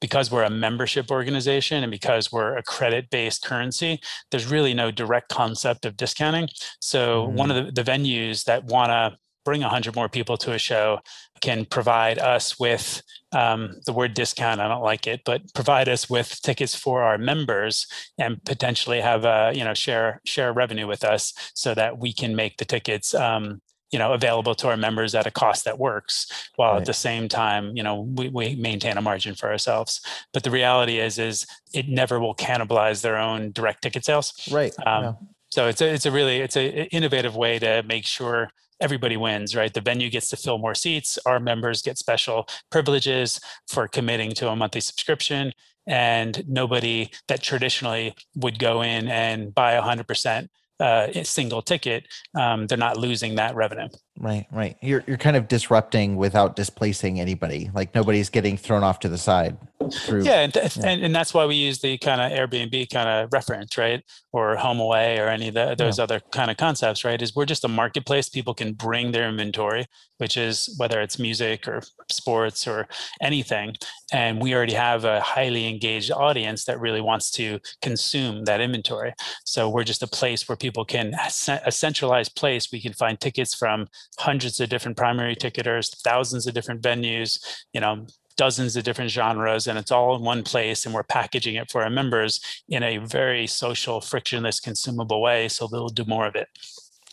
[0.00, 4.90] because we're a membership organization and because we're a credit based currency, there's really no
[4.90, 6.48] direct concept of discounting.
[6.80, 7.32] So, mm.
[7.32, 10.98] one of the, the venues that want to bring 100 more people to a show
[11.40, 13.02] can provide us with
[13.32, 17.18] um, the word discount i don't like it but provide us with tickets for our
[17.18, 17.86] members
[18.18, 22.34] and potentially have a you know share share revenue with us so that we can
[22.34, 23.60] make the tickets um,
[23.94, 26.80] you know available to our members at a cost that works while right.
[26.80, 30.00] at the same time you know we, we maintain a margin for ourselves
[30.32, 34.74] but the reality is is it never will cannibalize their own direct ticket sales right
[34.84, 35.12] um, yeah.
[35.50, 39.54] so it's a it's a really it's a innovative way to make sure everybody wins
[39.54, 44.30] right the venue gets to fill more seats our members get special privileges for committing
[44.32, 45.52] to a monthly subscription
[45.86, 50.48] and nobody that traditionally would go in and buy 100%
[50.80, 53.88] uh, single ticket, um, they're not losing that revenue.
[54.18, 54.76] Right, right.
[54.82, 57.70] You're you're kind of disrupting without displacing anybody.
[57.72, 59.56] Like nobody's getting thrown off to the side.
[59.90, 60.68] Through, yeah, and, yeah.
[60.84, 64.02] and and that's why we use the kind of Airbnb kind of reference, right?
[64.32, 66.04] Or HomeAway or any of the, those yeah.
[66.04, 67.20] other kind of concepts, right?
[67.20, 68.28] Is we're just a marketplace.
[68.28, 69.86] People can bring their inventory,
[70.18, 72.86] which is whether it's music or sports or
[73.22, 73.74] anything,
[74.12, 79.12] and we already have a highly engaged audience that really wants to consume that inventory.
[79.44, 81.14] So we're just a place where people can
[81.48, 82.70] a centralized place.
[82.72, 83.86] We can find tickets from
[84.18, 87.38] hundreds of different primary ticketers, thousands of different venues,
[87.72, 90.84] you know, dozens of different genres, and it's all in one place.
[90.84, 95.48] And we're packaging it for our members in a very social, frictionless, consumable way.
[95.48, 96.48] So they'll do more of it.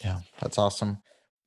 [0.03, 0.97] Yeah, that's awesome.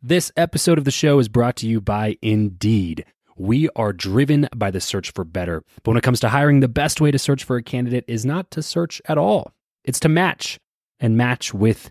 [0.02, 3.06] This episode of the show is brought to you by Indeed.
[3.36, 5.64] We are driven by the search for better.
[5.82, 8.24] But when it comes to hiring, the best way to search for a candidate is
[8.24, 10.60] not to search at all, it's to match
[11.00, 11.90] and match with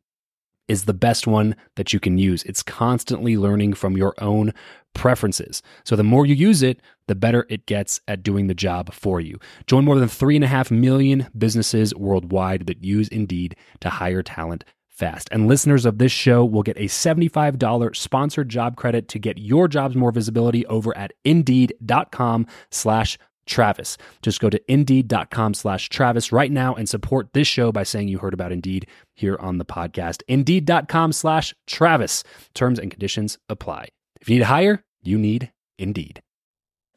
[0.71, 2.43] is the best one that you can use.
[2.43, 4.53] It's constantly learning from your own
[4.93, 5.61] preferences.
[5.83, 9.19] So the more you use it, the better it gets at doing the job for
[9.19, 9.37] you.
[9.67, 15.27] Join more than 3.5 million businesses worldwide that use Indeed to hire talent fast.
[15.29, 19.67] And listeners of this show will get a $75 sponsored job credit to get your
[19.67, 23.97] jobs more visibility over at indeed.com slash Travis.
[24.21, 28.19] Just go to indeed.com slash Travis right now and support this show by saying you
[28.19, 28.87] heard about Indeed
[29.21, 30.21] here on the podcast.
[30.27, 32.23] Indeed.com slash Travis.
[32.53, 33.87] Terms and conditions apply.
[34.19, 36.21] If you need to hire, you need Indeed.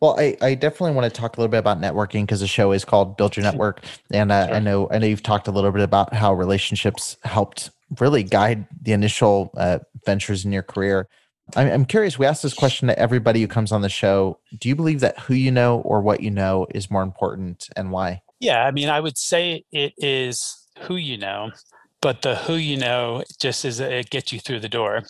[0.00, 2.72] Well, I, I definitely want to talk a little bit about networking because the show
[2.72, 3.82] is called Build Your Network,
[4.12, 4.56] and uh, sure.
[4.56, 8.66] I know I know you've talked a little bit about how relationships helped really guide
[8.82, 11.08] the initial uh, ventures in your career.
[11.56, 12.18] I'm, I'm curious.
[12.18, 14.40] We ask this question to everybody who comes on the show.
[14.58, 17.90] Do you believe that who you know or what you know is more important, and
[17.90, 18.20] why?
[18.40, 21.50] Yeah, I mean, I would say it is who you know,
[22.04, 25.04] but the who you know just is it gets you through the door.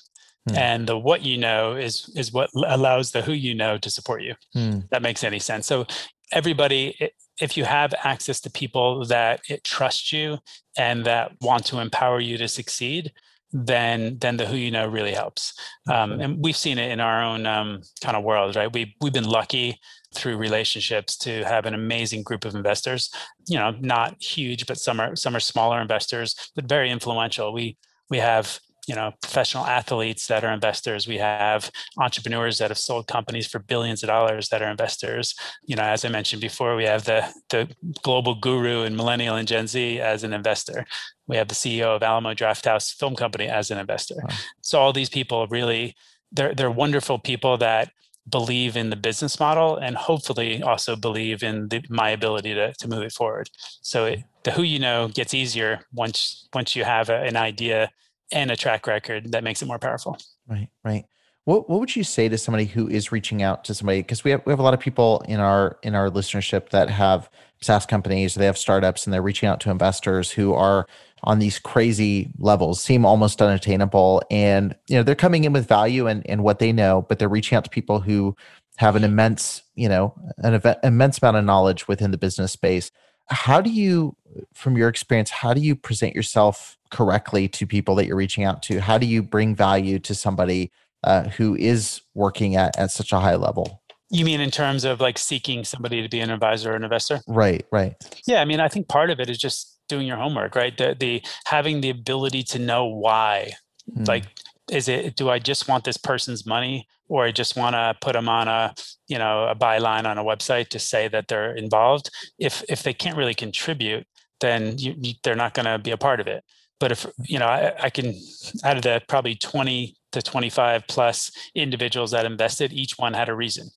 [0.48, 0.56] Hmm.
[0.56, 4.22] And the what you know is is what allows the who you know to support
[4.22, 4.34] you.
[4.52, 4.78] Hmm.
[4.92, 5.66] That makes any sense.
[5.66, 5.86] So
[6.30, 10.38] everybody, if you have access to people that trust you
[10.78, 13.12] and that want to empower you to succeed,
[13.52, 15.52] then then the who you know really helps.
[15.88, 18.72] Um, and we've seen it in our own um, kind of world, right?
[18.72, 19.80] We we've been lucky
[20.14, 23.10] through relationships to have an amazing group of investors.
[23.46, 27.52] You know, not huge, but some are some are smaller investors, but very influential.
[27.52, 27.76] We
[28.10, 33.06] we have you know professional athletes that are investors we have entrepreneurs that have sold
[33.06, 36.84] companies for billions of dollars that are investors you know as i mentioned before we
[36.84, 37.68] have the the
[38.02, 40.84] global guru and millennial and gen z as an investor
[41.26, 44.36] we have the ceo of alamo drafthouse film company as an investor wow.
[44.60, 45.94] so all these people really
[46.32, 47.90] they're they're wonderful people that
[48.30, 52.88] believe in the business model and hopefully also believe in the, my ability to, to
[52.88, 53.50] move it forward
[53.82, 57.90] so it, the who you know gets easier once once you have a, an idea
[58.32, 60.18] and a track record that makes it more powerful.
[60.48, 61.04] Right, right.
[61.44, 64.00] What what would you say to somebody who is reaching out to somebody?
[64.00, 66.88] Because we have we have a lot of people in our in our listenership that
[66.88, 67.28] have
[67.60, 70.86] SaaS companies, they have startups, and they're reaching out to investors who are
[71.22, 76.06] on these crazy levels, seem almost unattainable, and you know they're coming in with value
[76.06, 78.34] and and what they know, but they're reaching out to people who
[78.76, 82.90] have an immense you know an event, immense amount of knowledge within the business space.
[83.28, 84.16] How do you,
[84.52, 88.62] from your experience, how do you present yourself correctly to people that you're reaching out
[88.64, 88.80] to?
[88.80, 90.70] How do you bring value to somebody
[91.04, 93.82] uh, who is working at, at such a high level?
[94.10, 97.20] You mean in terms of like seeking somebody to be an advisor or an investor?
[97.26, 97.94] Right, right.
[98.26, 100.76] Yeah, I mean, I think part of it is just doing your homework, right?
[100.76, 103.52] The the having the ability to know why.
[103.90, 104.06] Mm.
[104.08, 104.24] Like,
[104.70, 108.12] is it do I just want this person's money, or I just want to put
[108.12, 108.74] them on a
[109.08, 112.10] you know a byline on a website to say that they're involved?
[112.38, 114.06] If if they can't really contribute,
[114.40, 116.44] then you, you, they're not going to be a part of it.
[116.84, 118.14] But if you know, I, I can
[118.62, 123.34] out of the probably twenty to 25 plus individuals that invested, each one had a
[123.34, 123.70] reason.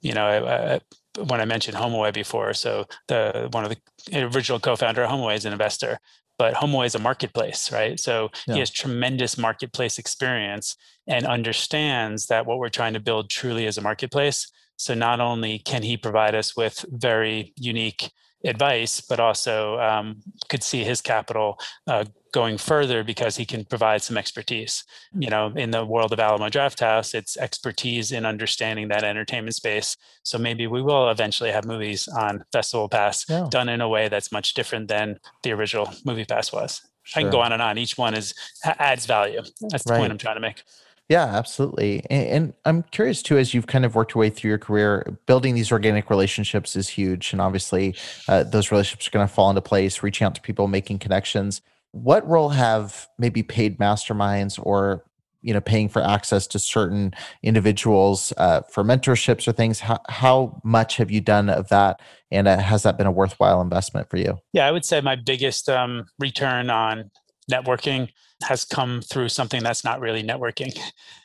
[0.00, 0.78] You know, uh,
[1.26, 5.44] when I mentioned HomeAway before, so the one of the original co-founder of HomeAway is
[5.44, 5.98] an investor,
[6.38, 8.00] but HomeAway is a marketplace, right?
[8.00, 8.54] So yeah.
[8.54, 13.76] he has tremendous marketplace experience and understands that what we're trying to build truly is
[13.76, 14.50] a marketplace.
[14.78, 18.10] So not only can he provide us with very unique
[18.44, 24.02] advice, but also um, could see his capital uh, going further because he can provide
[24.02, 24.84] some expertise.
[25.18, 29.96] You know, in the world of Alamo Drafthouse, it's expertise in understanding that entertainment space.
[30.22, 33.46] So maybe we will eventually have movies on Festival Pass yeah.
[33.50, 36.82] done in a way that's much different than the original Movie Pass was.
[37.04, 37.20] Sure.
[37.20, 37.78] I can go on and on.
[37.78, 38.34] Each one is
[38.64, 39.42] adds value.
[39.70, 40.00] That's the right.
[40.00, 40.62] point I'm trying to make.
[41.08, 42.04] Yeah, absolutely.
[42.10, 45.16] And, and, I'm curious too, as you've kind of worked your way through your career,
[45.26, 47.32] building these organic relationships is huge.
[47.32, 47.94] And obviously,
[48.26, 51.62] uh, those relationships are going to fall into place, reaching out to people, making connections.
[51.92, 55.04] What role have maybe paid masterminds or
[55.42, 60.60] you know paying for access to certain individuals uh, for mentorships or things how, how
[60.64, 62.00] much have you done of that
[62.32, 65.14] and uh, has that been a worthwhile investment for you yeah i would say my
[65.14, 67.10] biggest um, return on
[67.50, 68.08] networking
[68.42, 70.76] has come through something that's not really networking.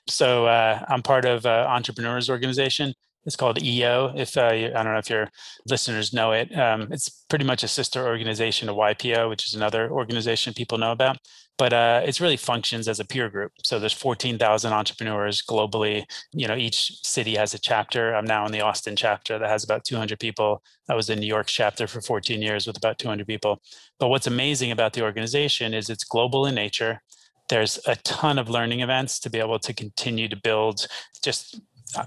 [0.07, 2.93] So uh, I'm part of an entrepreneurs organization.
[3.25, 4.13] It's called EO.
[4.15, 5.29] If uh, I don't know if your
[5.67, 9.91] listeners know it, um, it's pretty much a sister organization of YPO, which is another
[9.91, 11.17] organization people know about
[11.61, 13.51] but uh, it really functions as a peer group.
[13.63, 16.05] So there's 14,000 entrepreneurs globally.
[16.33, 18.15] You know, each city has a chapter.
[18.15, 20.63] I'm now in the Austin chapter that has about 200 people.
[20.89, 23.61] I was in New York chapter for 14 years with about 200 people.
[23.99, 26.99] But what's amazing about the organization is it's global in nature.
[27.47, 30.87] There's a ton of learning events to be able to continue to build
[31.23, 31.61] just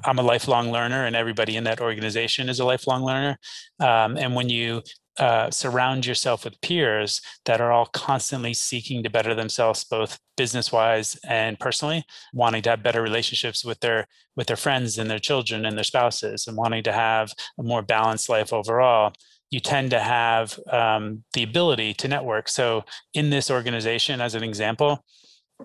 [0.04, 3.38] I'm a lifelong learner, and everybody in that organization is a lifelong learner.
[3.78, 4.82] Um, and when you
[5.18, 10.72] uh, surround yourself with peers that are all constantly seeking to better themselves both business
[10.72, 14.06] wise and personally wanting to have better relationships with their
[14.36, 17.82] with their friends and their children and their spouses and wanting to have a more
[17.82, 19.12] balanced life overall
[19.50, 22.48] you tend to have um, the ability to network.
[22.48, 25.04] So in this organization as an example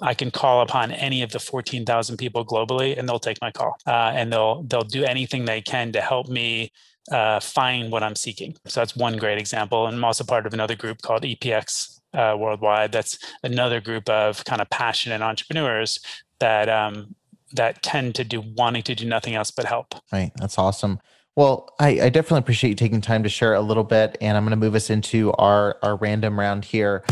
[0.02, 3.76] I can call upon any of the 14,000 people globally and they'll take my call
[3.88, 6.72] uh, and they'll they'll do anything they can to help me
[7.12, 8.56] uh, find what I'm seeking.
[8.66, 9.88] So that's one great example.
[9.88, 12.92] And I'm also part of another group called EPX uh, Worldwide.
[12.92, 16.00] That's another group of kind of passionate entrepreneurs
[16.40, 17.16] that um,
[17.54, 19.96] that tend to do wanting to do nothing else but help.
[20.12, 20.32] Right.
[20.36, 21.00] That's awesome.
[21.36, 24.44] Well, I, I definitely appreciate you taking time to share a little bit, and I'm
[24.44, 27.04] going to move us into our our random round here.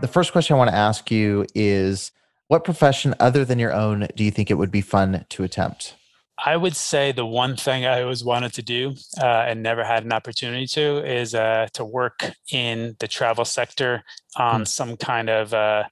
[0.00, 2.12] The first question I want to ask you is
[2.48, 5.94] what profession other than your own do you think it would be fun to attempt?
[6.38, 10.04] I would say the one thing I always wanted to do uh, and never had
[10.04, 14.02] an opportunity to is uh, to work in the travel sector
[14.36, 14.68] on mm.
[14.68, 15.84] some kind of uh,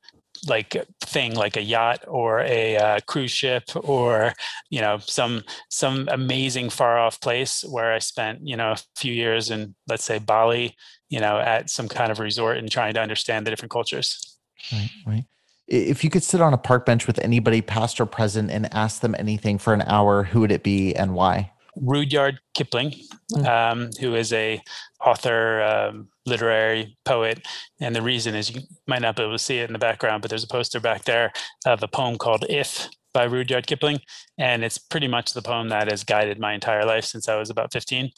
[0.48, 4.32] like thing like a yacht or a uh, cruise ship or
[4.70, 9.12] you know some some amazing far off place where I spent you know a few
[9.12, 10.76] years in let's say Bali
[11.08, 14.38] you know at some kind of resort and trying to understand the different cultures.
[14.72, 15.24] Right, right
[15.68, 19.00] if you could sit on a park bench with anybody past or present and ask
[19.00, 21.50] them anything for an hour who would it be and why?
[21.76, 22.92] Rudyard kipling
[23.32, 23.46] mm.
[23.46, 24.60] um, who is a
[25.00, 27.46] author um, literary poet.
[27.80, 30.22] And the reason is you might not be able to see it in the background
[30.22, 31.32] but there's a poster back there
[31.64, 34.00] of a poem called if by rudyard kipling.
[34.38, 37.50] And it's pretty much the poem that has guided my entire life since i was
[37.50, 38.10] about 15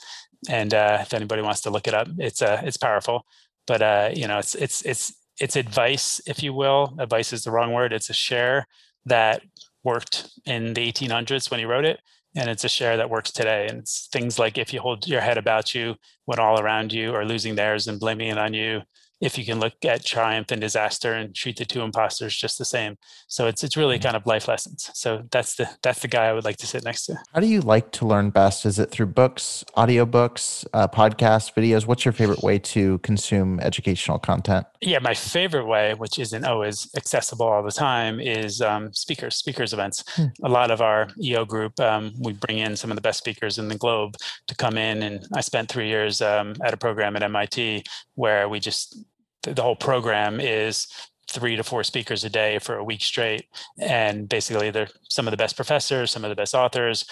[0.49, 3.25] and uh, if anybody wants to look it up it's uh, it's powerful.
[3.67, 6.95] But uh, you know it's it's it's it's advice, if you will.
[6.99, 7.93] Advice is the wrong word.
[7.93, 8.67] It's a share
[9.07, 9.43] that
[9.83, 12.01] worked in the 1800s when he wrote it,
[12.37, 13.67] and it's a share that works today.
[13.69, 17.15] And it's things like if you hold your head about you when all around you
[17.15, 18.83] are losing theirs and blaming it on you,
[19.21, 22.65] if you can look at triumph and disaster and treat the two imposters just the
[22.65, 22.97] same.
[23.29, 24.05] So it's it's really mm-hmm.
[24.05, 24.91] kind of life lessons.
[24.95, 27.17] So that's the that's the guy I would like to sit next to.
[27.33, 28.67] How do you like to learn best?
[28.67, 31.87] Is it through books, audiobooks, uh, podcasts, videos?
[31.87, 34.67] What's your favorite way to consume educational content?
[34.81, 39.73] Yeah, my favorite way, which isn't always accessible all the time, is um, speakers, speakers
[39.73, 40.05] events.
[40.15, 40.27] Hmm.
[40.43, 43.59] A lot of our EO group, um, we bring in some of the best speakers
[43.59, 44.17] in the globe
[44.49, 47.85] to come in, and I spent three years um, at a program at MIT
[48.15, 48.99] where we just
[49.45, 50.87] the whole program is
[51.31, 53.47] three to four speakers a day for a week straight.
[53.79, 57.07] And basically they're some of the best professors some of the best authors.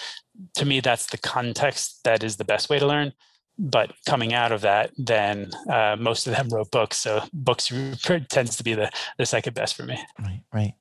[0.55, 3.13] To me that's the context that is the best way to learn.
[3.57, 6.97] But coming out of that then uh, most of them wrote books.
[6.97, 7.71] So books
[8.29, 9.97] tends to be the, the second best for me.
[10.19, 10.73] Right right.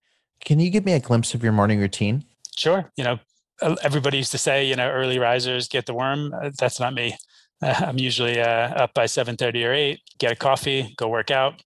[0.44, 2.24] Can you give me a glimpse of your morning routine?
[2.57, 2.90] Sure.
[2.96, 3.18] You know
[3.82, 6.34] everybody used to say you know early risers get the worm.
[6.34, 7.16] Uh, that's not me
[7.86, 10.00] I'm usually uh, up by 7:30 or 8.
[10.18, 11.62] Get a coffee, go work out.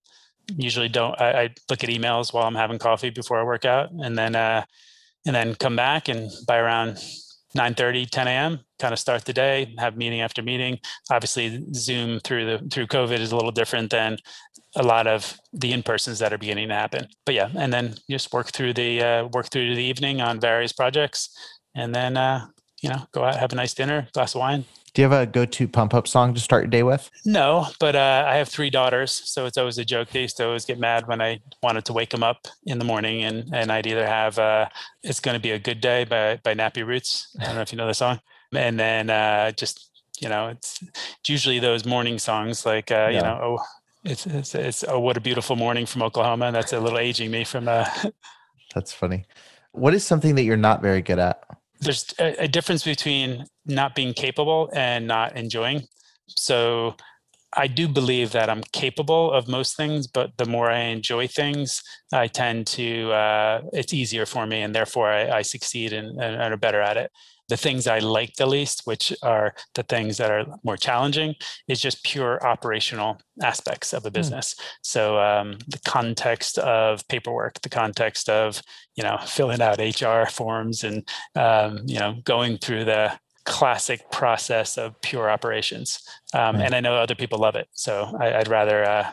[0.56, 1.18] Usually don't.
[1.20, 4.36] I, I, look at emails while I'm having coffee before I work out, and then
[4.36, 4.64] uh,
[5.26, 6.98] and then come back and by around
[7.56, 8.60] 9:30, 10 a.m.
[8.78, 9.74] kind of start the day.
[9.78, 10.78] Have meeting after meeting.
[11.10, 14.18] Obviously, Zoom through the through COVID is a little different than
[14.76, 17.08] a lot of the in-persons that are beginning to happen.
[17.24, 20.72] But yeah, and then just work through the uh, work through the evening on various
[20.72, 21.30] projects,
[21.74, 22.46] and then uh,
[22.82, 24.66] you know go out have a nice dinner, glass of wine,
[24.96, 27.10] do you have a go-to pump-up song to start your day with?
[27.26, 30.08] No, but uh, I have three daughters, so it's always a joke.
[30.08, 32.84] They used to always get mad when I wanted to wake them up in the
[32.86, 34.70] morning, and and I'd either have uh,
[35.02, 37.36] "It's Going to Be a Good Day" by by Nappy Roots.
[37.38, 38.20] I don't know if you know the song,
[38.54, 39.90] and then uh, just
[40.22, 43.10] you know, it's, it's usually those morning songs like uh, yeah.
[43.10, 43.64] you know, oh,
[44.02, 46.52] it's, it's it's oh, what a beautiful morning from Oklahoma.
[46.52, 47.68] That's a little aging me from.
[47.68, 47.84] Uh,
[48.74, 49.26] That's funny.
[49.72, 51.44] What is something that you're not very good at?
[51.80, 55.82] there's a, a difference between not being capable and not enjoying.
[56.28, 56.96] So
[57.52, 61.82] I do believe that I'm capable of most things, but the more I enjoy things,
[62.12, 66.52] I tend to, uh, it's easier for me and therefore I, I succeed and, and,
[66.52, 67.10] are better at it
[67.48, 71.34] the things I like the least, which are the things that are more challenging,
[71.68, 74.14] is just pure operational aspects of a hmm.
[74.14, 74.54] business.
[74.54, 74.62] Mm.
[74.82, 78.62] So um, the context of paperwork, the context of
[78.96, 84.76] you know filling out HR forms, and um, you know going through the classic process
[84.76, 86.00] of pure operations.
[86.34, 89.12] Um, And I know other people love it, so I, would rather uh,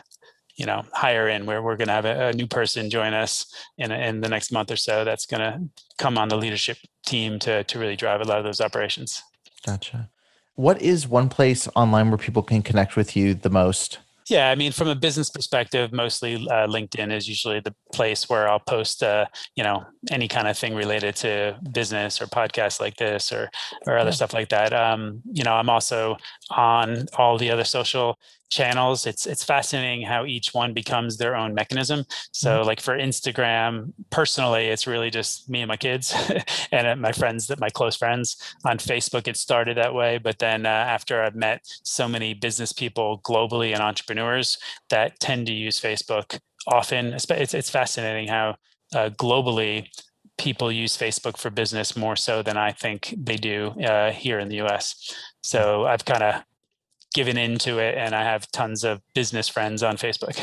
[0.56, 3.46] you know hire in where we're going to have a, a, new person join us
[3.78, 5.60] in, in the next month or so that's going to
[5.98, 9.22] come on the leadership team to to really drive a lot of those operations.
[9.64, 10.10] Gotcha.
[10.56, 13.98] What is one place online where people can connect with you the most
[14.28, 18.48] yeah, I mean, from a business perspective, mostly uh, LinkedIn is usually the place where
[18.48, 22.96] I'll post, uh, you know, any kind of thing related to business or podcasts like
[22.96, 23.50] this or
[23.86, 24.14] or other yeah.
[24.14, 24.72] stuff like that.
[24.72, 26.16] Um, you know, I'm also
[26.50, 28.18] on all the other social
[28.50, 29.06] channels.
[29.06, 32.04] It's it's fascinating how each one becomes their own mechanism.
[32.32, 32.66] So mm-hmm.
[32.66, 36.14] like for instagram personally it's really just me and my kids
[36.72, 38.36] and uh, my friends that my close friends.
[38.64, 42.72] On facebook it started that way but then uh, after i've met so many business
[42.72, 44.58] people globally and entrepreneurs
[44.90, 48.54] that tend to use facebook often it's, it's fascinating how
[48.94, 49.86] uh, globally
[50.38, 54.48] people use facebook for business more so than i think they do uh, here in
[54.48, 55.12] the us
[55.44, 56.42] so i've kind of
[57.14, 60.36] given into it and I have tons of business friends on Facebook.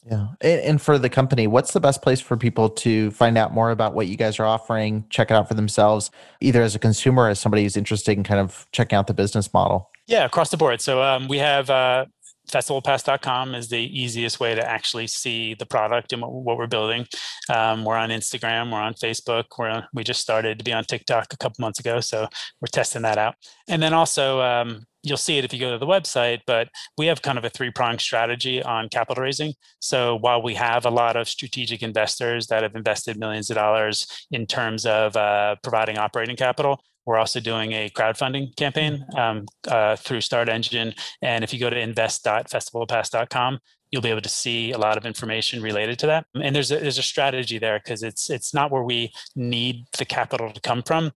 [0.10, 0.28] yeah.
[0.40, 3.92] And for the company, what's the best place for people to find out more about
[3.92, 7.28] what you guys are offering, check it out for themselves, either as a consumer or
[7.28, 9.90] as somebody who's interested in kind of checking out the business model?
[10.06, 10.80] Yeah, across the board.
[10.80, 12.06] So um, we have uh,
[12.52, 17.06] festivalpass.com is the easiest way to actually see the product and what, what we're building.
[17.52, 21.32] Um, we're on Instagram, we're on Facebook, we're we just started to be on TikTok
[21.32, 22.28] a couple months ago, so
[22.60, 23.34] we're testing that out.
[23.68, 27.06] And then also um, you'll see it if you go to the website, but we
[27.06, 29.54] have kind of a three pronged strategy on capital raising.
[29.80, 34.06] So while we have a lot of strategic investors that have invested millions of dollars
[34.30, 39.18] in terms of uh, providing operating capital, we're also doing a crowdfunding campaign mm.
[39.18, 40.94] um, uh, through Start Engine.
[41.20, 43.58] And if you go to invest.festivalpass.com,
[43.90, 46.26] you'll be able to see a lot of information related to that.
[46.34, 50.04] And there's a, there's a strategy there because it's it's not where we need the
[50.04, 51.12] capital to come from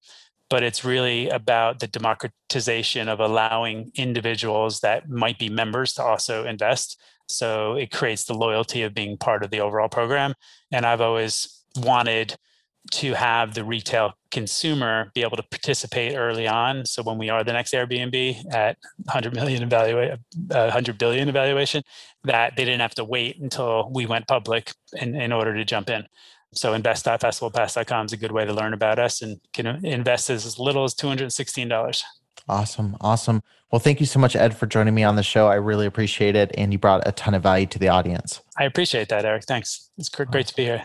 [0.49, 6.45] but it's really about the democratization of allowing individuals that might be members to also
[6.45, 7.01] invest.
[7.29, 10.35] So it creates the loyalty of being part of the overall program.
[10.71, 12.37] And I've always wanted
[12.93, 16.85] to have the retail consumer be able to participate early on.
[16.85, 20.17] So when we are the next Airbnb at 100 million evaluate, uh,
[20.49, 21.83] 100 billion evaluation,
[22.25, 25.91] that they didn't have to wait until we went public in, in order to jump
[25.91, 26.07] in.
[26.53, 30.85] So invest.festivalpass.com is a good way to learn about us and can invest as little
[30.85, 32.03] as $216.
[32.49, 32.97] Awesome.
[33.01, 33.43] Awesome.
[33.73, 35.49] Well, thank you so much, Ed, for joining me on the show.
[35.49, 36.53] I really appreciate it.
[36.57, 38.41] And you brought a ton of value to the audience.
[38.57, 39.45] I appreciate that, Eric.
[39.45, 39.91] Thanks.
[39.99, 40.85] It's great to be here.